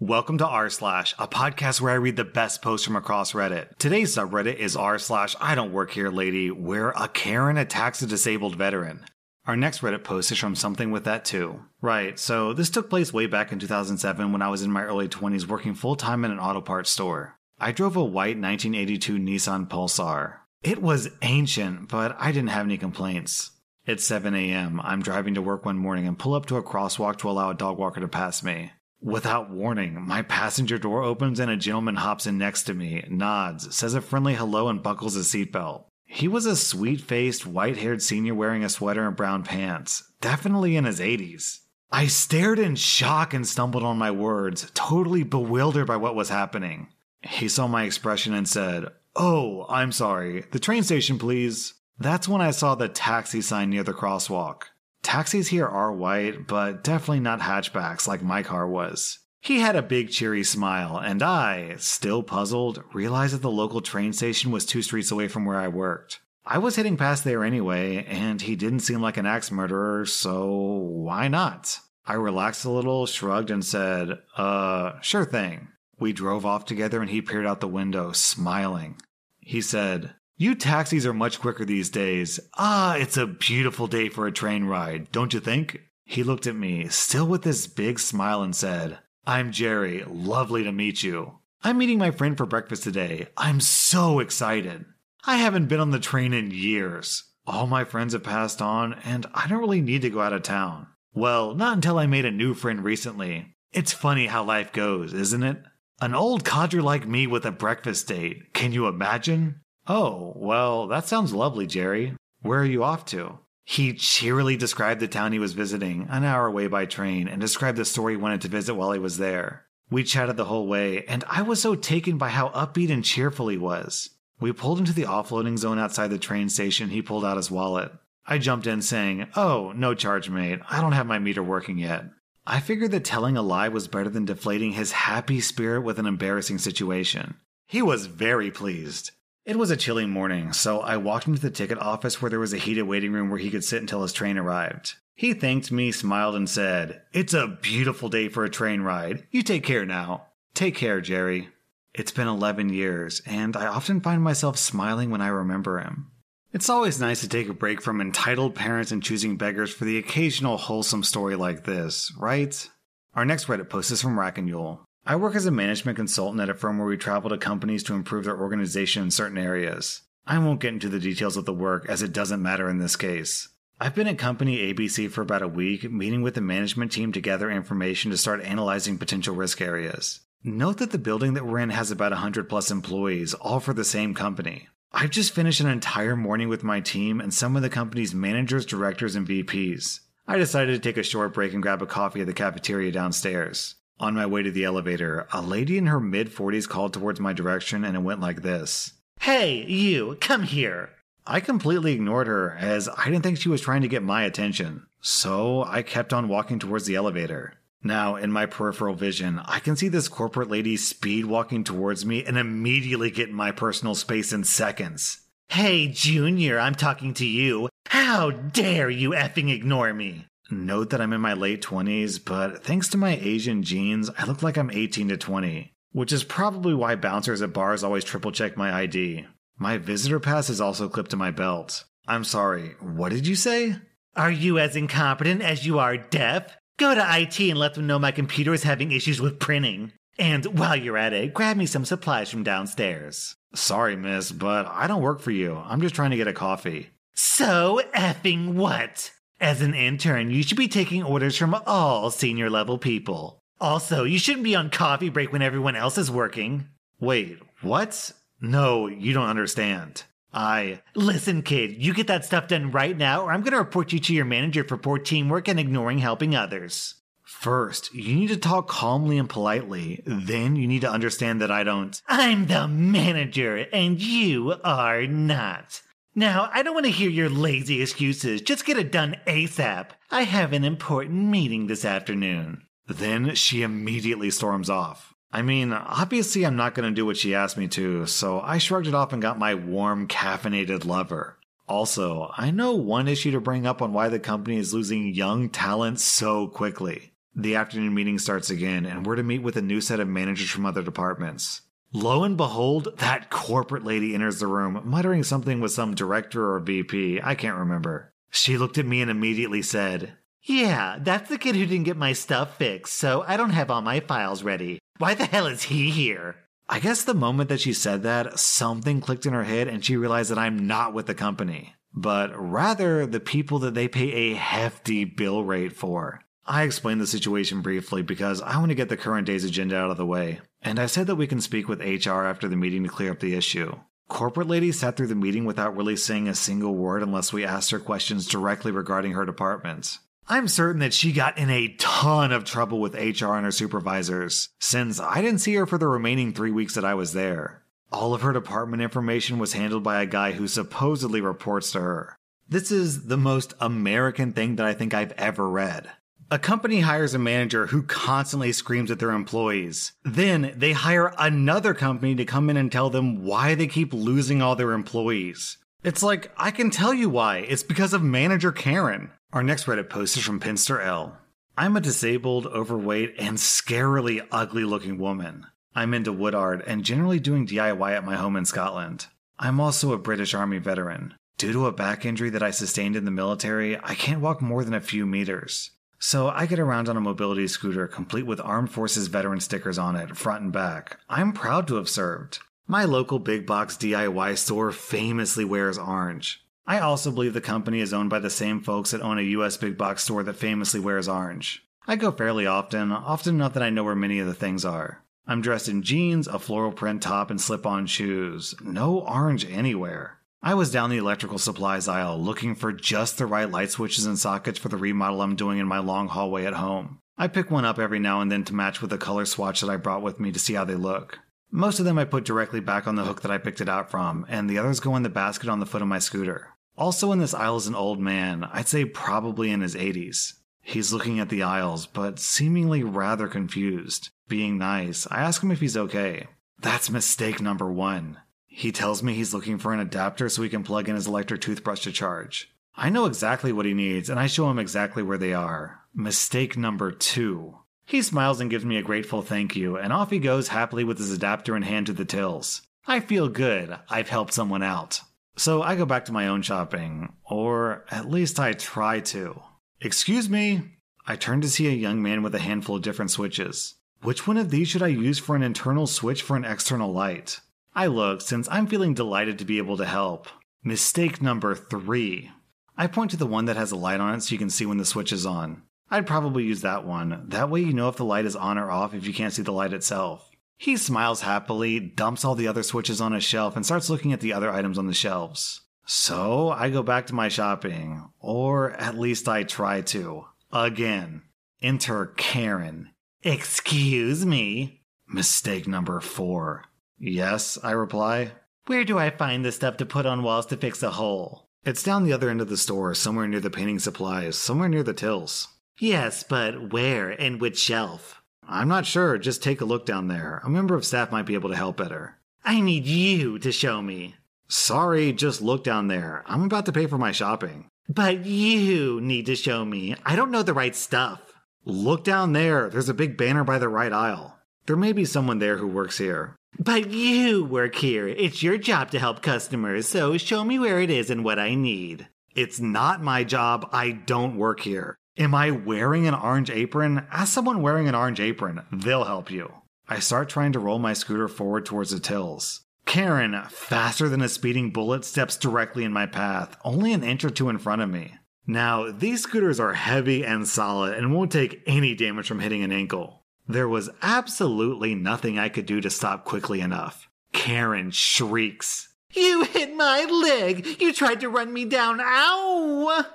Welcome 0.00 0.36
to 0.38 0.46
r 0.46 0.68
slash, 0.68 1.14
a 1.18 1.26
podcast 1.26 1.80
where 1.80 1.90
I 1.90 1.96
read 1.96 2.16
the 2.16 2.24
best 2.24 2.60
posts 2.60 2.84
from 2.84 2.96
across 2.96 3.32
Reddit. 3.32 3.78
Today's 3.78 4.14
subreddit 4.14 4.56
is 4.56 4.76
r 4.76 4.98
slash 4.98 5.34
I 5.40 5.54
don't 5.54 5.72
work 5.72 5.92
here 5.92 6.10
lady, 6.10 6.50
where 6.50 6.90
a 6.90 7.08
Karen 7.08 7.56
attacks 7.56 8.02
a 8.02 8.06
disabled 8.06 8.56
veteran. 8.56 9.06
Our 9.46 9.56
next 9.56 9.80
Reddit 9.80 10.04
post 10.04 10.30
is 10.30 10.36
from 10.36 10.54
something 10.54 10.90
with 10.90 11.04
that 11.04 11.24
too. 11.24 11.62
Right, 11.80 12.18
so 12.18 12.52
this 12.52 12.68
took 12.68 12.90
place 12.90 13.10
way 13.10 13.24
back 13.24 13.52
in 13.52 13.58
2007 13.58 14.32
when 14.32 14.42
I 14.42 14.50
was 14.50 14.60
in 14.60 14.70
my 14.70 14.82
early 14.82 15.08
20s 15.08 15.48
working 15.48 15.72
full 15.72 15.96
time 15.96 16.26
in 16.26 16.30
an 16.30 16.40
auto 16.40 16.60
parts 16.60 16.90
store. 16.90 17.38
I 17.58 17.72
drove 17.72 17.96
a 17.96 18.04
white 18.04 18.36
1982 18.36 19.16
Nissan 19.16 19.66
Pulsar. 19.66 20.40
It 20.62 20.82
was 20.82 21.08
ancient, 21.22 21.88
but 21.88 22.14
I 22.18 22.32
didn't 22.32 22.50
have 22.50 22.66
any 22.66 22.76
complaints. 22.76 23.52
It's 23.86 24.04
7 24.04 24.34
a.m. 24.34 24.78
I'm 24.84 25.00
driving 25.00 25.32
to 25.36 25.42
work 25.42 25.64
one 25.64 25.78
morning 25.78 26.06
and 26.06 26.18
pull 26.18 26.34
up 26.34 26.44
to 26.46 26.56
a 26.56 26.62
crosswalk 26.62 27.16
to 27.20 27.30
allow 27.30 27.48
a 27.48 27.54
dog 27.54 27.78
walker 27.78 28.00
to 28.02 28.08
pass 28.08 28.42
me. 28.42 28.72
Without 29.06 29.50
warning, 29.50 30.04
my 30.04 30.22
passenger 30.22 30.78
door 30.78 31.04
opens 31.04 31.38
and 31.38 31.48
a 31.48 31.56
gentleman 31.56 31.94
hops 31.94 32.26
in 32.26 32.38
next 32.38 32.64
to 32.64 32.74
me, 32.74 33.04
nods, 33.08 33.72
says 33.72 33.94
a 33.94 34.00
friendly 34.00 34.34
hello, 34.34 34.68
and 34.68 34.82
buckles 34.82 35.14
his 35.14 35.28
seatbelt. 35.28 35.84
He 36.06 36.26
was 36.26 36.44
a 36.44 36.56
sweet 36.56 37.02
faced, 37.02 37.46
white 37.46 37.76
haired 37.76 38.02
senior 38.02 38.34
wearing 38.34 38.64
a 38.64 38.68
sweater 38.68 39.06
and 39.06 39.14
brown 39.14 39.44
pants, 39.44 40.10
definitely 40.20 40.74
in 40.74 40.86
his 40.86 40.98
80s. 40.98 41.60
I 41.92 42.08
stared 42.08 42.58
in 42.58 42.74
shock 42.74 43.32
and 43.32 43.46
stumbled 43.46 43.84
on 43.84 43.96
my 43.96 44.10
words, 44.10 44.72
totally 44.74 45.22
bewildered 45.22 45.86
by 45.86 45.98
what 45.98 46.16
was 46.16 46.30
happening. 46.30 46.88
He 47.22 47.46
saw 47.46 47.68
my 47.68 47.84
expression 47.84 48.34
and 48.34 48.48
said, 48.48 48.86
Oh, 49.14 49.66
I'm 49.68 49.92
sorry. 49.92 50.46
The 50.50 50.58
train 50.58 50.82
station, 50.82 51.16
please. 51.16 51.74
That's 51.96 52.26
when 52.26 52.40
I 52.40 52.50
saw 52.50 52.74
the 52.74 52.88
taxi 52.88 53.40
sign 53.40 53.70
near 53.70 53.84
the 53.84 53.94
crosswalk. 53.94 54.64
Taxis 55.06 55.46
here 55.46 55.68
are 55.68 55.92
white, 55.92 56.48
but 56.48 56.82
definitely 56.82 57.20
not 57.20 57.38
hatchbacks 57.38 58.08
like 58.08 58.24
my 58.24 58.42
car 58.42 58.66
was. 58.66 59.20
He 59.40 59.60
had 59.60 59.76
a 59.76 59.80
big 59.80 60.10
cheery 60.10 60.42
smile, 60.42 60.98
and 60.98 61.22
I, 61.22 61.76
still 61.78 62.24
puzzled, 62.24 62.82
realized 62.92 63.32
that 63.32 63.40
the 63.40 63.48
local 63.48 63.80
train 63.80 64.12
station 64.12 64.50
was 64.50 64.66
two 64.66 64.82
streets 64.82 65.12
away 65.12 65.28
from 65.28 65.44
where 65.44 65.60
I 65.60 65.68
worked. 65.68 66.18
I 66.44 66.58
was 66.58 66.74
heading 66.74 66.96
past 66.96 67.22
there 67.22 67.44
anyway, 67.44 68.04
and 68.04 68.42
he 68.42 68.56
didn't 68.56 68.80
seem 68.80 69.00
like 69.00 69.16
an 69.16 69.26
axe 69.26 69.52
murderer, 69.52 70.06
so 70.06 70.52
why 70.52 71.28
not? 71.28 71.78
I 72.04 72.14
relaxed 72.14 72.64
a 72.64 72.70
little, 72.70 73.06
shrugged, 73.06 73.52
and 73.52 73.64
said, 73.64 74.18
uh, 74.36 75.00
sure 75.02 75.24
thing. 75.24 75.68
We 76.00 76.12
drove 76.12 76.44
off 76.44 76.64
together, 76.64 77.00
and 77.00 77.08
he 77.08 77.22
peered 77.22 77.46
out 77.46 77.60
the 77.60 77.68
window, 77.68 78.10
smiling. 78.10 79.00
He 79.38 79.60
said, 79.60 80.15
you 80.36 80.54
taxis 80.54 81.06
are 81.06 81.14
much 81.14 81.40
quicker 81.40 81.64
these 81.64 81.88
days. 81.88 82.38
Ah, 82.58 82.96
it's 82.96 83.16
a 83.16 83.26
beautiful 83.26 83.86
day 83.86 84.08
for 84.08 84.26
a 84.26 84.32
train 84.32 84.64
ride, 84.64 85.10
don't 85.10 85.32
you 85.32 85.40
think? 85.40 85.80
He 86.04 86.22
looked 86.22 86.46
at 86.46 86.54
me, 86.54 86.88
still 86.88 87.26
with 87.26 87.42
this 87.42 87.66
big 87.66 87.98
smile, 87.98 88.42
and 88.42 88.54
said, 88.54 88.98
I'm 89.26 89.50
Jerry. 89.50 90.04
Lovely 90.06 90.62
to 90.64 90.72
meet 90.72 91.02
you. 91.02 91.38
I'm 91.64 91.78
meeting 91.78 91.98
my 91.98 92.10
friend 92.10 92.36
for 92.36 92.46
breakfast 92.46 92.84
today. 92.84 93.28
I'm 93.36 93.60
so 93.60 94.20
excited. 94.20 94.84
I 95.26 95.38
haven't 95.38 95.66
been 95.66 95.80
on 95.80 95.90
the 95.90 95.98
train 95.98 96.32
in 96.32 96.50
years. 96.50 97.24
All 97.46 97.66
my 97.66 97.84
friends 97.84 98.12
have 98.12 98.22
passed 98.22 98.60
on, 98.60 98.94
and 99.04 99.26
I 99.34 99.48
don't 99.48 99.60
really 99.60 99.80
need 99.80 100.02
to 100.02 100.10
go 100.10 100.20
out 100.20 100.32
of 100.32 100.42
town. 100.42 100.86
Well, 101.14 101.54
not 101.54 101.74
until 101.74 101.98
I 101.98 102.06
made 102.06 102.24
a 102.24 102.30
new 102.30 102.54
friend 102.54 102.84
recently. 102.84 103.56
It's 103.72 103.92
funny 103.92 104.26
how 104.26 104.44
life 104.44 104.72
goes, 104.72 105.14
isn't 105.14 105.42
it? 105.42 105.62
An 106.00 106.14
old 106.14 106.44
codger 106.44 106.82
like 106.82 107.08
me 107.08 107.26
with 107.26 107.46
a 107.46 107.50
breakfast 107.50 108.06
date. 108.06 108.52
Can 108.52 108.72
you 108.72 108.86
imagine? 108.86 109.60
Oh, 109.88 110.32
well, 110.36 110.86
that 110.88 111.06
sounds 111.06 111.32
lovely, 111.32 111.66
Jerry. 111.66 112.14
Where 112.42 112.60
are 112.60 112.64
you 112.64 112.82
off 112.82 113.04
to? 113.06 113.38
He 113.64 113.94
cheerily 113.94 114.56
described 114.56 115.00
the 115.00 115.08
town 115.08 115.32
he 115.32 115.38
was 115.38 115.52
visiting, 115.52 116.06
an 116.08 116.24
hour 116.24 116.46
away 116.46 116.66
by 116.68 116.86
train, 116.86 117.26
and 117.26 117.40
described 117.40 117.78
the 117.78 117.84
store 117.84 118.10
he 118.10 118.16
wanted 118.16 118.40
to 118.42 118.48
visit 118.48 118.74
while 118.74 118.92
he 118.92 118.98
was 118.98 119.18
there. 119.18 119.66
We 119.90 120.04
chatted 120.04 120.36
the 120.36 120.44
whole 120.44 120.66
way, 120.66 121.04
and 121.06 121.24
I 121.28 121.42
was 121.42 121.60
so 121.60 121.74
taken 121.74 122.18
by 122.18 122.28
how 122.28 122.48
upbeat 122.50 122.90
and 122.90 123.04
cheerful 123.04 123.48
he 123.48 123.58
was. 123.58 124.10
We 124.40 124.52
pulled 124.52 124.78
into 124.78 124.92
the 124.92 125.04
offloading 125.04 125.58
zone 125.58 125.78
outside 125.78 126.08
the 126.08 126.18
train 126.18 126.48
station. 126.48 126.90
He 126.90 127.02
pulled 127.02 127.24
out 127.24 127.36
his 127.36 127.50
wallet. 127.50 127.92
I 128.26 128.38
jumped 128.38 128.66
in 128.66 128.82
saying, 128.82 129.28
Oh, 129.36 129.72
no 129.74 129.94
charge, 129.94 130.28
mate. 130.28 130.60
I 130.68 130.80
don't 130.80 130.92
have 130.92 131.06
my 131.06 131.18
meter 131.18 131.42
working 131.42 131.78
yet. 131.78 132.04
I 132.46 132.60
figured 132.60 132.90
that 132.92 133.04
telling 133.04 133.36
a 133.36 133.42
lie 133.42 133.68
was 133.68 133.88
better 133.88 134.10
than 134.10 134.24
deflating 134.24 134.72
his 134.72 134.92
happy 134.92 135.40
spirit 135.40 135.80
with 135.82 135.98
an 135.98 136.06
embarrassing 136.06 136.58
situation. 136.58 137.36
He 137.66 137.82
was 137.82 138.06
very 138.06 138.50
pleased. 138.50 139.10
It 139.46 139.54
was 139.54 139.70
a 139.70 139.76
chilly 139.76 140.06
morning, 140.06 140.52
so 140.52 140.80
I 140.80 140.96
walked 140.96 141.28
into 141.28 141.40
the 141.40 141.52
ticket 141.52 141.78
office 141.78 142.20
where 142.20 142.28
there 142.28 142.40
was 142.40 142.52
a 142.52 142.58
heated 142.58 142.82
waiting 142.82 143.12
room 143.12 143.30
where 143.30 143.38
he 143.38 143.48
could 143.48 143.62
sit 143.62 143.80
until 143.80 144.02
his 144.02 144.12
train 144.12 144.38
arrived. 144.38 144.94
He 145.14 145.34
thanked 145.34 145.70
me, 145.70 145.92
smiled, 145.92 146.34
and 146.34 146.50
said, 146.50 147.02
It's 147.12 147.32
a 147.32 147.56
beautiful 147.62 148.08
day 148.08 148.28
for 148.28 148.44
a 148.44 148.50
train 148.50 148.80
ride. 148.80 149.24
You 149.30 149.44
take 149.44 149.62
care 149.62 149.86
now. 149.86 150.26
Take 150.54 150.74
care, 150.74 151.00
Jerry. 151.00 151.48
It's 151.94 152.10
been 152.10 152.26
11 152.26 152.70
years, 152.70 153.22
and 153.24 153.56
I 153.56 153.66
often 153.66 154.00
find 154.00 154.20
myself 154.20 154.58
smiling 154.58 155.10
when 155.10 155.20
I 155.20 155.28
remember 155.28 155.78
him. 155.78 156.10
It's 156.52 156.68
always 156.68 157.00
nice 157.00 157.20
to 157.20 157.28
take 157.28 157.48
a 157.48 157.54
break 157.54 157.80
from 157.80 158.00
entitled 158.00 158.56
parents 158.56 158.90
and 158.90 159.00
choosing 159.00 159.36
beggars 159.36 159.72
for 159.72 159.84
the 159.84 159.98
occasional 159.98 160.56
wholesome 160.56 161.04
story 161.04 161.36
like 161.36 161.62
this, 161.62 162.12
right? 162.18 162.68
Our 163.14 163.24
next 163.24 163.44
Reddit 163.44 163.68
post 163.68 163.92
is 163.92 164.02
from 164.02 164.18
Rackenule. 164.18 164.80
I 165.08 165.14
work 165.14 165.36
as 165.36 165.46
a 165.46 165.52
management 165.52 165.94
consultant 165.94 166.42
at 166.42 166.50
a 166.50 166.54
firm 166.54 166.78
where 166.78 166.88
we 166.88 166.96
travel 166.96 167.30
to 167.30 167.38
companies 167.38 167.84
to 167.84 167.94
improve 167.94 168.24
their 168.24 168.40
organization 168.40 169.04
in 169.04 169.12
certain 169.12 169.38
areas. 169.38 170.02
I 170.26 170.36
won't 170.38 170.58
get 170.58 170.72
into 170.72 170.88
the 170.88 170.98
details 170.98 171.36
of 171.36 171.44
the 171.44 171.54
work 171.54 171.88
as 171.88 172.02
it 172.02 172.12
doesn't 172.12 172.42
matter 172.42 172.68
in 172.68 172.78
this 172.78 172.96
case. 172.96 173.48
I've 173.80 173.94
been 173.94 174.08
at 174.08 174.18
company 174.18 174.74
ABC 174.74 175.08
for 175.08 175.22
about 175.22 175.42
a 175.42 175.48
week, 175.48 175.88
meeting 175.92 176.22
with 176.22 176.34
the 176.34 176.40
management 176.40 176.90
team 176.90 177.12
to 177.12 177.20
gather 177.20 177.48
information 177.48 178.10
to 178.10 178.16
start 178.16 178.42
analyzing 178.42 178.98
potential 178.98 179.36
risk 179.36 179.60
areas. 179.60 180.22
Note 180.42 180.78
that 180.78 180.90
the 180.90 180.98
building 180.98 181.34
that 181.34 181.46
we're 181.46 181.60
in 181.60 181.70
has 181.70 181.92
about 181.92 182.10
100 182.10 182.48
plus 182.48 182.72
employees, 182.72 183.32
all 183.34 183.60
for 183.60 183.74
the 183.74 183.84
same 183.84 184.12
company. 184.12 184.66
I've 184.90 185.10
just 185.10 185.32
finished 185.32 185.60
an 185.60 185.68
entire 185.68 186.16
morning 186.16 186.48
with 186.48 186.64
my 186.64 186.80
team 186.80 187.20
and 187.20 187.32
some 187.32 187.54
of 187.54 187.62
the 187.62 187.70
company's 187.70 188.12
managers, 188.12 188.66
directors, 188.66 189.14
and 189.14 189.28
VPs. 189.28 190.00
I 190.26 190.36
decided 190.36 190.72
to 190.72 190.80
take 190.80 190.96
a 190.96 191.04
short 191.04 191.32
break 191.32 191.52
and 191.52 191.62
grab 191.62 191.80
a 191.80 191.86
coffee 191.86 192.22
at 192.22 192.26
the 192.26 192.32
cafeteria 192.32 192.90
downstairs. 192.90 193.75
On 193.98 194.14
my 194.14 194.26
way 194.26 194.42
to 194.42 194.50
the 194.50 194.64
elevator, 194.64 195.26
a 195.32 195.40
lady 195.40 195.78
in 195.78 195.86
her 195.86 196.00
mid 196.00 196.28
40s 196.28 196.68
called 196.68 196.92
towards 196.92 197.18
my 197.18 197.32
direction 197.32 197.82
and 197.82 197.96
it 197.96 198.00
went 198.00 198.20
like 198.20 198.42
this 198.42 198.92
Hey, 199.20 199.64
you, 199.64 200.18
come 200.20 200.42
here. 200.42 200.90
I 201.26 201.40
completely 201.40 201.92
ignored 201.92 202.26
her 202.26 202.56
as 202.60 202.88
I 202.88 203.06
didn't 203.06 203.22
think 203.22 203.38
she 203.38 203.48
was 203.48 203.62
trying 203.62 203.82
to 203.82 203.88
get 203.88 204.02
my 204.02 204.22
attention, 204.24 204.86
so 205.00 205.64
I 205.64 205.82
kept 205.82 206.12
on 206.12 206.28
walking 206.28 206.58
towards 206.58 206.84
the 206.86 206.94
elevator. 206.94 207.54
Now, 207.82 208.16
in 208.16 208.30
my 208.30 208.46
peripheral 208.46 208.94
vision, 208.94 209.40
I 209.46 209.60
can 209.60 209.76
see 209.76 209.88
this 209.88 210.08
corporate 210.08 210.50
lady 210.50 210.76
speed 210.76 211.24
walking 211.24 211.64
towards 211.64 212.04
me 212.04 212.24
and 212.24 212.36
immediately 212.36 213.10
get 213.10 213.30
in 213.30 213.34
my 213.34 213.50
personal 213.50 213.94
space 213.94 214.32
in 214.32 214.44
seconds. 214.44 215.22
Hey, 215.48 215.88
Junior, 215.88 216.58
I'm 216.58 216.74
talking 216.74 217.14
to 217.14 217.26
you. 217.26 217.68
How 217.86 218.30
dare 218.30 218.90
you 218.90 219.10
effing 219.10 219.50
ignore 219.50 219.94
me? 219.94 220.26
Note 220.50 220.90
that 220.90 221.00
I'm 221.00 221.12
in 221.12 221.20
my 221.20 221.32
late 221.32 221.60
20s, 221.62 222.24
but 222.24 222.62
thanks 222.62 222.88
to 222.90 222.96
my 222.96 223.16
Asian 223.16 223.64
genes, 223.64 224.10
I 224.16 224.26
look 224.26 224.42
like 224.42 224.56
I'm 224.56 224.70
18 224.70 225.08
to 225.08 225.16
20, 225.16 225.74
which 225.90 226.12
is 226.12 226.22
probably 226.22 226.72
why 226.72 226.94
bouncers 226.94 227.42
at 227.42 227.52
bars 227.52 227.82
always 227.82 228.04
triple 228.04 228.30
check 228.30 228.56
my 228.56 228.72
ID. 228.72 229.26
My 229.58 229.76
visitor 229.78 230.20
pass 230.20 230.48
is 230.48 230.60
also 230.60 230.88
clipped 230.88 231.10
to 231.10 231.16
my 231.16 231.32
belt. 231.32 231.84
I'm 232.06 232.22
sorry, 232.22 232.76
what 232.80 233.10
did 233.10 233.26
you 233.26 233.34
say? 233.34 233.74
Are 234.14 234.30
you 234.30 234.58
as 234.58 234.76
incompetent 234.76 235.42
as 235.42 235.66
you 235.66 235.80
are 235.80 235.96
deaf? 235.96 236.56
Go 236.78 236.94
to 236.94 237.18
IT 237.20 237.40
and 237.40 237.58
let 237.58 237.74
them 237.74 237.88
know 237.88 237.98
my 237.98 238.12
computer 238.12 238.54
is 238.54 238.62
having 238.62 238.92
issues 238.92 239.20
with 239.20 239.40
printing. 239.40 239.92
And 240.18 240.58
while 240.58 240.76
you're 240.76 240.96
at 240.96 241.12
it, 241.12 241.34
grab 241.34 241.56
me 241.56 241.66
some 241.66 241.84
supplies 241.84 242.30
from 242.30 242.44
downstairs. 242.44 243.34
Sorry, 243.54 243.96
miss, 243.96 244.30
but 244.30 244.66
I 244.66 244.86
don't 244.86 245.02
work 245.02 245.20
for 245.20 245.32
you. 245.32 245.56
I'm 245.56 245.80
just 245.80 245.94
trying 245.94 246.12
to 246.12 246.16
get 246.16 246.28
a 246.28 246.32
coffee. 246.32 246.90
So 247.14 247.80
effing 247.94 248.54
what? 248.54 249.10
As 249.40 249.60
an 249.60 249.74
intern, 249.74 250.30
you 250.30 250.42
should 250.42 250.56
be 250.56 250.68
taking 250.68 251.02
orders 251.02 251.36
from 251.36 251.54
all 251.66 252.10
senior 252.10 252.48
level 252.48 252.78
people. 252.78 253.42
Also, 253.60 254.04
you 254.04 254.18
shouldn't 254.18 254.44
be 254.44 254.56
on 254.56 254.70
coffee 254.70 255.10
break 255.10 255.30
when 255.30 255.42
everyone 255.42 255.76
else 255.76 255.98
is 255.98 256.10
working. 256.10 256.68
Wait, 257.00 257.38
what? 257.60 258.12
No, 258.40 258.86
you 258.86 259.12
don't 259.12 259.28
understand. 259.28 260.04
I. 260.32 260.80
Listen, 260.94 261.42
kid, 261.42 261.82
you 261.82 261.92
get 261.92 262.06
that 262.06 262.24
stuff 262.24 262.48
done 262.48 262.70
right 262.70 262.96
now, 262.96 263.22
or 263.24 263.32
I'm 263.32 263.42
going 263.42 263.52
to 263.52 263.58
report 263.58 263.92
you 263.92 263.98
to 264.00 264.14
your 264.14 264.24
manager 264.24 264.64
for 264.64 264.78
poor 264.78 264.98
teamwork 264.98 265.48
and 265.48 265.60
ignoring 265.60 265.98
helping 265.98 266.34
others. 266.34 266.94
First, 267.22 267.94
you 267.94 268.14
need 268.14 268.28
to 268.28 268.36
talk 268.38 268.68
calmly 268.68 269.18
and 269.18 269.28
politely. 269.28 270.02
Then 270.06 270.56
you 270.56 270.66
need 270.66 270.80
to 270.80 270.90
understand 270.90 271.42
that 271.42 271.50
I 271.50 271.62
don't. 271.62 272.00
I'm 272.08 272.46
the 272.46 272.68
manager, 272.68 273.66
and 273.70 274.00
you 274.00 274.54
are 274.64 275.06
not. 275.06 275.82
Now, 276.18 276.48
I 276.50 276.62
don't 276.62 276.72
want 276.72 276.86
to 276.86 276.92
hear 276.92 277.10
your 277.10 277.28
lazy 277.28 277.82
excuses. 277.82 278.40
Just 278.40 278.64
get 278.64 278.78
it 278.78 278.90
done 278.90 279.18
ASAP. 279.26 279.88
I 280.10 280.22
have 280.22 280.54
an 280.54 280.64
important 280.64 281.26
meeting 281.26 281.66
this 281.66 281.84
afternoon. 281.84 282.62
Then 282.88 283.34
she 283.34 283.60
immediately 283.60 284.30
storms 284.30 284.70
off. 284.70 285.12
I 285.30 285.42
mean, 285.42 285.74
obviously, 285.74 286.46
I'm 286.46 286.56
not 286.56 286.74
going 286.74 286.88
to 286.88 286.94
do 286.94 287.04
what 287.04 287.18
she 287.18 287.34
asked 287.34 287.58
me 287.58 287.68
to, 287.68 288.06
so 288.06 288.40
I 288.40 288.56
shrugged 288.56 288.86
it 288.86 288.94
off 288.94 289.12
and 289.12 289.20
got 289.20 289.38
my 289.38 289.54
warm, 289.54 290.08
caffeinated 290.08 290.86
lover. 290.86 291.36
Also, 291.68 292.30
I 292.34 292.50
know 292.50 292.74
one 292.74 293.08
issue 293.08 293.32
to 293.32 293.40
bring 293.40 293.66
up 293.66 293.82
on 293.82 293.92
why 293.92 294.08
the 294.08 294.18
company 294.18 294.56
is 294.56 294.72
losing 294.72 295.12
young 295.12 295.50
talent 295.50 296.00
so 296.00 296.48
quickly. 296.48 297.12
The 297.34 297.56
afternoon 297.56 297.92
meeting 297.92 298.18
starts 298.18 298.48
again, 298.48 298.86
and 298.86 299.04
we're 299.04 299.16
to 299.16 299.22
meet 299.22 299.42
with 299.42 299.58
a 299.58 299.62
new 299.62 299.82
set 299.82 300.00
of 300.00 300.08
managers 300.08 300.48
from 300.48 300.64
other 300.64 300.82
departments. 300.82 301.60
Lo 301.98 302.24
and 302.24 302.36
behold, 302.36 302.88
that 302.98 303.30
corporate 303.30 303.82
lady 303.82 304.14
enters 304.14 304.38
the 304.38 304.46
room, 304.46 304.82
muttering 304.84 305.22
something 305.22 305.60
with 305.60 305.72
some 305.72 305.94
director 305.94 306.52
or 306.52 306.60
VP, 306.60 307.22
I 307.24 307.34
can't 307.34 307.56
remember. 307.56 308.12
She 308.30 308.58
looked 308.58 308.76
at 308.76 308.84
me 308.84 309.00
and 309.00 309.10
immediately 309.10 309.62
said, 309.62 310.12
Yeah, 310.42 310.98
that's 311.00 311.30
the 311.30 311.38
kid 311.38 311.56
who 311.56 311.64
didn't 311.64 311.86
get 311.86 311.96
my 311.96 312.12
stuff 312.12 312.58
fixed, 312.58 312.98
so 312.98 313.24
I 313.26 313.38
don't 313.38 313.48
have 313.48 313.70
all 313.70 313.80
my 313.80 314.00
files 314.00 314.42
ready. 314.42 314.78
Why 314.98 315.14
the 315.14 315.24
hell 315.24 315.46
is 315.46 315.62
he 315.62 315.88
here? 315.88 316.36
I 316.68 316.80
guess 316.80 317.02
the 317.02 317.14
moment 317.14 317.48
that 317.48 317.60
she 317.60 317.72
said 317.72 318.02
that, 318.02 318.38
something 318.38 319.00
clicked 319.00 319.24
in 319.24 319.32
her 319.32 319.44
head 319.44 319.66
and 319.66 319.82
she 319.82 319.96
realized 319.96 320.30
that 320.30 320.38
I'm 320.38 320.66
not 320.66 320.92
with 320.92 321.06
the 321.06 321.14
company, 321.14 321.76
but 321.94 322.30
rather 322.38 323.06
the 323.06 323.20
people 323.20 323.58
that 323.60 323.72
they 323.72 323.88
pay 323.88 324.12
a 324.12 324.34
hefty 324.34 325.06
bill 325.06 325.44
rate 325.44 325.72
for. 325.72 326.20
I 326.48 326.62
explained 326.62 327.00
the 327.00 327.06
situation 327.06 327.60
briefly 327.60 328.02
because 328.02 328.40
I 328.40 328.58
want 328.58 328.68
to 328.68 328.76
get 328.76 328.88
the 328.88 328.96
current 328.96 329.26
day's 329.26 329.44
agenda 329.44 329.76
out 329.76 329.90
of 329.90 329.96
the 329.96 330.06
way, 330.06 330.40
and 330.66 330.78
I 330.78 330.86
said 330.86 331.06
that 331.06 331.16
we 331.16 331.26
can 331.26 331.40
speak 331.40 331.68
with 331.68 331.80
HR 331.80 332.24
after 332.24 332.48
the 332.48 332.56
meeting 332.56 332.82
to 332.82 332.88
clear 332.88 333.12
up 333.12 333.20
the 333.20 333.34
issue. 333.34 333.76
Corporate 334.08 334.48
lady 334.48 334.72
sat 334.72 334.96
through 334.96 335.06
the 335.06 335.14
meeting 335.14 335.44
without 335.44 335.76
really 335.76 335.96
saying 335.96 336.28
a 336.28 336.34
single 336.34 336.74
word 336.74 337.02
unless 337.02 337.32
we 337.32 337.44
asked 337.44 337.70
her 337.70 337.78
questions 337.78 338.26
directly 338.26 338.72
regarding 338.72 339.12
her 339.12 339.24
department. 339.24 339.98
I'm 340.28 340.48
certain 340.48 340.80
that 340.80 340.92
she 340.92 341.12
got 341.12 341.38
in 341.38 341.50
a 341.50 341.74
ton 341.78 342.32
of 342.32 342.44
trouble 342.44 342.80
with 342.80 342.94
HR 342.94 343.34
and 343.34 343.44
her 343.44 343.52
supervisors, 343.52 344.48
since 344.58 344.98
I 344.98 345.22
didn't 345.22 345.40
see 345.40 345.54
her 345.54 345.66
for 345.66 345.78
the 345.78 345.86
remaining 345.86 346.32
three 346.32 346.50
weeks 346.50 346.74
that 346.74 346.84
I 346.84 346.94
was 346.94 347.12
there. 347.12 347.62
All 347.92 348.12
of 348.12 348.22
her 348.22 348.32
department 348.32 348.82
information 348.82 349.38
was 349.38 349.52
handled 349.52 349.84
by 349.84 350.02
a 350.02 350.06
guy 350.06 350.32
who 350.32 350.48
supposedly 350.48 351.20
reports 351.20 351.70
to 351.72 351.80
her. 351.80 352.16
This 352.48 352.72
is 352.72 353.06
the 353.06 353.16
most 353.16 353.54
American 353.60 354.32
thing 354.32 354.56
that 354.56 354.66
I 354.66 354.74
think 354.74 354.94
I've 354.94 355.12
ever 355.12 355.48
read. 355.48 355.90
A 356.28 356.40
company 356.40 356.80
hires 356.80 357.14
a 357.14 357.20
manager 357.20 357.66
who 357.66 357.84
constantly 357.84 358.50
screams 358.50 358.90
at 358.90 358.98
their 358.98 359.12
employees. 359.12 359.92
Then 360.02 360.52
they 360.56 360.72
hire 360.72 361.14
another 361.16 361.72
company 361.72 362.16
to 362.16 362.24
come 362.24 362.50
in 362.50 362.56
and 362.56 362.70
tell 362.70 362.90
them 362.90 363.24
why 363.24 363.54
they 363.54 363.68
keep 363.68 363.94
losing 363.94 364.42
all 364.42 364.56
their 364.56 364.72
employees. 364.72 365.58
It's 365.84 366.02
like, 366.02 366.32
I 366.36 366.50
can 366.50 366.70
tell 366.70 366.92
you 366.92 367.08
why. 367.08 367.38
It's 367.38 367.62
because 367.62 367.92
of 367.92 368.02
manager 368.02 368.50
Karen. 368.50 369.12
Our 369.32 369.44
next 369.44 369.66
Reddit 369.66 369.88
post 369.88 370.16
is 370.16 370.24
from 370.24 370.40
Pinster 370.40 370.84
L. 370.84 371.16
I'm 371.56 371.76
a 371.76 371.80
disabled, 371.80 372.48
overweight, 372.48 373.14
and 373.20 373.36
scarily 373.36 374.26
ugly 374.32 374.64
looking 374.64 374.98
woman. 374.98 375.46
I'm 375.76 375.94
into 375.94 376.12
wood 376.12 376.34
art 376.34 376.64
and 376.66 376.84
generally 376.84 377.20
doing 377.20 377.46
DIY 377.46 377.92
at 377.96 378.04
my 378.04 378.16
home 378.16 378.34
in 378.34 378.46
Scotland. 378.46 379.06
I'm 379.38 379.60
also 379.60 379.92
a 379.92 379.98
British 379.98 380.34
Army 380.34 380.58
veteran. 380.58 381.14
Due 381.38 381.52
to 381.52 381.66
a 381.66 381.72
back 381.72 382.04
injury 382.04 382.30
that 382.30 382.42
I 382.42 382.50
sustained 382.50 382.96
in 382.96 383.04
the 383.04 383.12
military, 383.12 383.78
I 383.78 383.94
can't 383.94 384.22
walk 384.22 384.42
more 384.42 384.64
than 384.64 384.74
a 384.74 384.80
few 384.80 385.06
meters. 385.06 385.70
So 385.98 386.28
I 386.28 386.46
get 386.46 386.58
around 386.58 386.88
on 386.88 386.96
a 386.96 387.00
mobility 387.00 387.48
scooter 387.48 387.86
complete 387.86 388.26
with 388.26 388.40
Armed 388.40 388.70
Forces 388.70 389.06
veteran 389.06 389.40
stickers 389.40 389.78
on 389.78 389.96
it, 389.96 390.16
front 390.16 390.42
and 390.42 390.52
back. 390.52 390.98
I'm 391.08 391.32
proud 391.32 391.66
to 391.68 391.76
have 391.76 391.88
served. 391.88 392.40
My 392.66 392.84
local 392.84 393.18
big 393.18 393.46
box 393.46 393.76
DIY 393.76 394.36
store 394.38 394.72
famously 394.72 395.44
wears 395.44 395.78
orange. 395.78 396.44
I 396.66 396.80
also 396.80 397.12
believe 397.12 397.32
the 397.32 397.40
company 397.40 397.80
is 397.80 397.94
owned 397.94 398.10
by 398.10 398.18
the 398.18 398.28
same 398.28 398.60
folks 398.60 398.90
that 398.90 399.00
own 399.00 399.18
a 399.18 399.22
US 399.22 399.56
big 399.56 399.78
box 399.78 400.02
store 400.02 400.22
that 400.24 400.34
famously 400.34 400.80
wears 400.80 401.08
orange. 401.08 401.64
I 401.86 401.94
go 401.94 402.10
fairly 402.10 402.46
often, 402.46 402.90
often 402.90 403.36
enough 403.36 403.54
that 403.54 403.62
I 403.62 403.70
know 403.70 403.84
where 403.84 403.94
many 403.94 404.18
of 404.18 404.26
the 404.26 404.34
things 404.34 404.64
are. 404.64 405.04
I'm 405.28 405.40
dressed 405.40 405.68
in 405.68 405.82
jeans, 405.82 406.26
a 406.26 406.38
floral 406.38 406.72
print 406.72 407.02
top, 407.02 407.30
and 407.30 407.40
slip 407.40 407.64
on 407.64 407.86
shoes. 407.86 408.54
No 408.60 409.00
orange 409.00 409.44
anywhere. 409.44 410.18
I 410.46 410.54
was 410.54 410.70
down 410.70 410.90
the 410.90 410.96
electrical 410.96 411.38
supplies 411.38 411.88
aisle 411.88 412.20
looking 412.20 412.54
for 412.54 412.72
just 412.72 413.18
the 413.18 413.26
right 413.26 413.50
light 413.50 413.72
switches 413.72 414.06
and 414.06 414.16
sockets 414.16 414.60
for 414.60 414.68
the 414.68 414.76
remodel 414.76 415.20
I'm 415.20 415.34
doing 415.34 415.58
in 415.58 415.66
my 415.66 415.80
long 415.80 416.06
hallway 416.06 416.44
at 416.44 416.52
home. 416.52 417.00
I 417.18 417.26
pick 417.26 417.50
one 417.50 417.64
up 417.64 417.80
every 417.80 417.98
now 417.98 418.20
and 418.20 418.30
then 418.30 418.44
to 418.44 418.54
match 418.54 418.80
with 418.80 418.90
the 418.90 418.96
color 418.96 419.24
swatch 419.24 419.60
that 419.60 419.70
I 419.70 419.76
brought 419.76 420.02
with 420.02 420.20
me 420.20 420.30
to 420.30 420.38
see 420.38 420.54
how 420.54 420.64
they 420.64 420.76
look. 420.76 421.18
Most 421.50 421.80
of 421.80 421.84
them 421.84 421.98
I 421.98 422.04
put 422.04 422.24
directly 422.24 422.60
back 422.60 422.86
on 422.86 422.94
the 422.94 423.02
hook 423.02 423.22
that 423.22 423.30
I 423.32 423.38
picked 423.38 423.60
it 423.60 423.68
out 423.68 423.90
from, 423.90 424.24
and 424.28 424.48
the 424.48 424.56
others 424.56 424.78
go 424.78 424.94
in 424.94 425.02
the 425.02 425.08
basket 425.08 425.48
on 425.48 425.58
the 425.58 425.66
foot 425.66 425.82
of 425.82 425.88
my 425.88 425.98
scooter. 425.98 426.50
Also 426.78 427.10
in 427.10 427.18
this 427.18 427.34
aisle 427.34 427.56
is 427.56 427.66
an 427.66 427.74
old 427.74 427.98
man, 427.98 428.44
I'd 428.52 428.68
say 428.68 428.84
probably 428.84 429.50
in 429.50 429.62
his 429.62 429.74
80s. 429.74 430.34
He's 430.60 430.92
looking 430.92 431.18
at 431.18 431.28
the 431.28 431.42
aisles, 431.42 431.86
but 431.86 432.20
seemingly 432.20 432.84
rather 432.84 433.26
confused. 433.26 434.10
Being 434.28 434.58
nice, 434.58 435.08
I 435.10 435.22
ask 435.22 435.42
him 435.42 435.50
if 435.50 435.58
he's 435.58 435.76
okay. 435.76 436.28
That's 436.60 436.88
mistake 436.88 437.40
number 437.40 437.68
one. 437.68 438.18
He 438.58 438.72
tells 438.72 439.02
me 439.02 439.12
he's 439.12 439.34
looking 439.34 439.58
for 439.58 439.74
an 439.74 439.80
adapter 439.80 440.30
so 440.30 440.40
he 440.40 440.48
can 440.48 440.62
plug 440.62 440.88
in 440.88 440.94
his 440.94 441.06
electric 441.06 441.42
toothbrush 441.42 441.82
to 441.82 441.92
charge. 441.92 442.50
I 442.74 442.88
know 442.88 443.04
exactly 443.04 443.52
what 443.52 443.66
he 443.66 443.74
needs, 443.74 444.08
and 444.08 444.18
I 444.18 444.28
show 444.28 444.48
him 444.48 444.58
exactly 444.58 445.02
where 445.02 445.18
they 445.18 445.34
are. 445.34 445.80
Mistake 445.94 446.56
number 446.56 446.90
two. 446.90 447.58
He 447.84 448.00
smiles 448.00 448.40
and 448.40 448.48
gives 448.48 448.64
me 448.64 448.78
a 448.78 448.82
grateful 448.82 449.20
thank 449.20 449.56
you, 449.56 449.76
and 449.76 449.92
off 449.92 450.10
he 450.10 450.18
goes 450.18 450.48
happily 450.48 450.84
with 450.84 450.96
his 450.96 451.12
adapter 451.12 451.54
in 451.54 451.64
hand 451.64 451.84
to 451.88 451.92
the 451.92 452.06
tills. 452.06 452.62
I 452.86 453.00
feel 453.00 453.28
good. 453.28 453.76
I've 453.90 454.08
helped 454.08 454.32
someone 454.32 454.62
out. 454.62 455.02
So 455.36 455.60
I 455.60 455.76
go 455.76 455.84
back 455.84 456.06
to 456.06 456.12
my 456.12 456.26
own 456.26 456.40
shopping, 456.40 457.12
or 457.26 457.84
at 457.90 458.10
least 458.10 458.40
I 458.40 458.54
try 458.54 459.00
to. 459.00 459.38
Excuse 459.82 460.30
me. 460.30 460.62
I 461.06 461.16
turn 461.16 461.42
to 461.42 461.50
see 461.50 461.66
a 461.66 461.72
young 461.72 462.02
man 462.02 462.22
with 462.22 462.34
a 462.34 462.38
handful 462.38 462.76
of 462.76 462.82
different 462.82 463.10
switches. 463.10 463.74
Which 464.00 464.26
one 464.26 464.38
of 464.38 464.50
these 464.50 464.68
should 464.68 464.82
I 464.82 464.86
use 464.86 465.18
for 465.18 465.36
an 465.36 465.42
internal 465.42 465.86
switch 465.86 466.22
for 466.22 466.38
an 466.38 466.46
external 466.46 466.90
light? 466.90 467.40
I 467.76 467.88
look 467.88 468.22
since 468.22 468.48
I'm 468.50 468.66
feeling 468.66 468.94
delighted 468.94 469.38
to 469.38 469.44
be 469.44 469.58
able 469.58 469.76
to 469.76 469.84
help. 469.84 470.28
Mistake 470.64 471.20
number 471.20 471.54
three. 471.54 472.30
I 472.74 472.86
point 472.86 473.10
to 473.10 473.18
the 473.18 473.26
one 473.26 473.44
that 473.44 473.58
has 473.58 473.70
a 473.70 473.76
light 473.76 474.00
on 474.00 474.14
it 474.14 474.22
so 474.22 474.32
you 474.32 474.38
can 474.38 474.48
see 474.48 474.64
when 474.64 474.78
the 474.78 474.86
switch 474.86 475.12
is 475.12 475.26
on. 475.26 475.62
I'd 475.90 476.06
probably 476.06 476.44
use 476.44 476.62
that 476.62 476.86
one. 476.86 477.26
That 477.28 477.50
way 477.50 477.60
you 477.60 477.74
know 477.74 477.90
if 477.90 477.96
the 477.96 478.04
light 478.06 478.24
is 478.24 478.34
on 478.34 478.56
or 478.56 478.70
off 478.70 478.94
if 478.94 479.06
you 479.06 479.12
can't 479.12 479.34
see 479.34 479.42
the 479.42 479.52
light 479.52 479.74
itself. 479.74 480.30
He 480.56 480.78
smiles 480.78 481.20
happily, 481.20 481.78
dumps 481.78 482.24
all 482.24 482.34
the 482.34 482.48
other 482.48 482.62
switches 482.62 483.02
on 483.02 483.12
a 483.12 483.20
shelf, 483.20 483.56
and 483.56 483.66
starts 483.66 483.90
looking 483.90 484.14
at 484.14 484.20
the 484.20 484.32
other 484.32 484.50
items 484.50 484.78
on 484.78 484.86
the 484.86 484.94
shelves. 484.94 485.60
So 485.84 486.48
I 486.48 486.70
go 486.70 486.82
back 486.82 487.06
to 487.08 487.14
my 487.14 487.28
shopping, 487.28 488.08
or 488.18 488.70
at 488.70 488.96
least 488.96 489.28
I 489.28 489.42
try 489.42 489.82
to. 489.82 490.24
Again. 490.50 491.24
Enter 491.60 492.06
Karen. 492.16 492.92
Excuse 493.22 494.24
me. 494.24 494.80
Mistake 495.06 495.68
number 495.68 496.00
four. 496.00 496.64
Yes, 496.98 497.58
I 497.62 497.72
reply. 497.72 498.32
Where 498.66 498.84
do 498.84 498.98
I 498.98 499.10
find 499.10 499.44
the 499.44 499.52
stuff 499.52 499.76
to 499.78 499.86
put 499.86 500.06
on 500.06 500.22
walls 500.22 500.46
to 500.46 500.56
fix 500.56 500.82
a 500.82 500.90
hole? 500.90 501.46
It's 501.64 501.82
down 501.82 502.04
the 502.04 502.12
other 502.12 502.30
end 502.30 502.40
of 502.40 502.48
the 502.48 502.56
store, 502.56 502.94
somewhere 502.94 503.28
near 503.28 503.40
the 503.40 503.50
painting 503.50 503.78
supplies, 503.78 504.36
somewhere 504.36 504.68
near 504.68 504.82
the 504.82 504.92
tills. 504.92 505.48
Yes, 505.78 506.22
but 506.22 506.72
where 506.72 507.10
and 507.10 507.40
which 507.40 507.58
shelf? 507.58 508.22
I'm 508.48 508.68
not 508.68 508.86
sure. 508.86 509.18
Just 509.18 509.42
take 509.42 509.60
a 509.60 509.64
look 509.64 509.84
down 509.84 510.08
there. 510.08 510.40
A 510.44 510.48
member 510.48 510.74
of 510.74 510.84
staff 510.84 511.10
might 511.10 511.26
be 511.26 511.34
able 511.34 511.50
to 511.50 511.56
help 511.56 511.76
better. 511.76 512.18
I 512.44 512.60
need 512.60 512.86
you 512.86 513.38
to 513.40 513.50
show 513.50 513.82
me. 513.82 514.14
Sorry, 514.48 515.12
just 515.12 515.42
look 515.42 515.64
down 515.64 515.88
there. 515.88 516.22
I'm 516.26 516.44
about 516.44 516.66
to 516.66 516.72
pay 516.72 516.86
for 516.86 516.98
my 516.98 517.10
shopping. 517.10 517.68
But 517.88 518.24
you 518.24 519.00
need 519.00 519.26
to 519.26 519.36
show 519.36 519.64
me. 519.64 519.96
I 520.04 520.16
don't 520.16 520.30
know 520.30 520.42
the 520.42 520.54
right 520.54 520.74
stuff. 520.74 521.20
Look 521.64 522.04
down 522.04 522.32
there. 522.32 522.68
There's 522.70 522.88
a 522.88 522.94
big 522.94 523.16
banner 523.16 523.42
by 523.42 523.58
the 523.58 523.68
right 523.68 523.92
aisle. 523.92 524.38
There 524.66 524.76
may 524.76 524.92
be 524.92 525.04
someone 525.04 525.40
there 525.40 525.56
who 525.56 525.66
works 525.66 525.98
here. 525.98 526.36
But 526.58 526.90
you 526.90 527.44
work 527.44 527.74
here. 527.76 528.08
It's 528.08 528.42
your 528.42 528.58
job 528.58 528.90
to 528.90 528.98
help 528.98 529.22
customers, 529.22 529.86
so 529.86 530.16
show 530.16 530.44
me 530.44 530.58
where 530.58 530.80
it 530.80 530.90
is 530.90 531.10
and 531.10 531.24
what 531.24 531.38
I 531.38 531.54
need. 531.54 532.08
It's 532.34 532.60
not 532.60 533.02
my 533.02 533.24
job. 533.24 533.68
I 533.72 533.90
don't 533.90 534.36
work 534.36 534.60
here. 534.60 534.96
Am 535.18 535.34
I 535.34 535.50
wearing 535.50 536.06
an 536.06 536.14
orange 536.14 536.50
apron? 536.50 537.06
Ask 537.10 537.32
someone 537.32 537.62
wearing 537.62 537.88
an 537.88 537.94
orange 537.94 538.20
apron. 538.20 538.62
They'll 538.70 539.04
help 539.04 539.30
you. 539.30 539.52
I 539.88 540.00
start 540.00 540.28
trying 540.28 540.52
to 540.52 540.58
roll 540.58 540.78
my 540.78 540.92
scooter 540.92 541.28
forward 541.28 541.64
towards 541.64 541.90
the 541.90 542.00
tills. 542.00 542.62
Karen, 542.84 543.42
faster 543.48 544.08
than 544.08 544.22
a 544.22 544.28
speeding 544.28 544.70
bullet, 544.70 545.04
steps 545.04 545.36
directly 545.36 545.84
in 545.84 545.92
my 545.92 546.06
path, 546.06 546.56
only 546.64 546.92
an 546.92 547.02
inch 547.02 547.24
or 547.24 547.30
two 547.30 547.48
in 547.48 547.58
front 547.58 547.82
of 547.82 547.90
me. 547.90 548.14
Now, 548.46 548.90
these 548.90 549.22
scooters 549.22 549.58
are 549.58 549.74
heavy 549.74 550.24
and 550.24 550.46
solid 550.46 550.94
and 550.94 551.12
won't 551.12 551.32
take 551.32 551.62
any 551.66 551.94
damage 551.94 552.28
from 552.28 552.40
hitting 552.40 552.62
an 552.62 552.72
ankle. 552.72 553.25
There 553.48 553.68
was 553.68 553.90
absolutely 554.02 554.94
nothing 554.94 555.38
I 555.38 555.48
could 555.48 555.66
do 555.66 555.80
to 555.80 555.90
stop 555.90 556.24
quickly 556.24 556.60
enough. 556.60 557.08
Karen 557.32 557.90
shrieks. 557.90 558.88
You 559.14 559.44
hit 559.44 559.74
my 559.74 560.04
leg! 560.04 560.80
You 560.80 560.92
tried 560.92 561.20
to 561.20 561.28
run 561.28 561.52
me 561.52 561.64
down! 561.64 562.00
Ow! 562.00 563.06